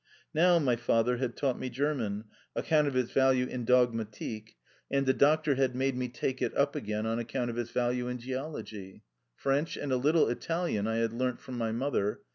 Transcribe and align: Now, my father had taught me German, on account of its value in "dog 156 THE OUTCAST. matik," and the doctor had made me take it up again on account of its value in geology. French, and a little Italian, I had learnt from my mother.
Now, 0.33 0.57
my 0.57 0.77
father 0.77 1.17
had 1.17 1.37
taught 1.37 1.59
me 1.59 1.69
German, 1.69 2.23
on 2.23 2.25
account 2.63 2.87
of 2.87 2.95
its 2.95 3.11
value 3.11 3.45
in 3.45 3.65
"dog 3.65 3.89
156 3.89 4.17
THE 4.17 4.25
OUTCAST. 4.35 4.45
matik," 4.47 4.55
and 4.97 5.05
the 5.05 5.13
doctor 5.13 5.53
had 5.53 5.75
made 5.75 5.95
me 5.95 6.09
take 6.09 6.41
it 6.41 6.57
up 6.57 6.75
again 6.75 7.05
on 7.05 7.19
account 7.19 7.51
of 7.51 7.57
its 7.59 7.69
value 7.69 8.07
in 8.07 8.17
geology. 8.17 9.03
French, 9.35 9.77
and 9.77 9.91
a 9.91 9.97
little 9.97 10.27
Italian, 10.27 10.87
I 10.87 10.95
had 10.95 11.13
learnt 11.13 11.39
from 11.39 11.55
my 11.59 11.71
mother. 11.71 12.21